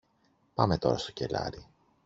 Πάμε 0.53 0.77
τώρα 0.77 0.97
στο 0.97 1.11
κελάρι. 1.11 1.67